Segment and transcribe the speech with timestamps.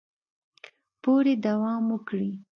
[1.03, 2.31] پورې دوام وکړي